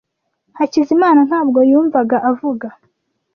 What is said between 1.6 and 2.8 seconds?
yumvaga avuga.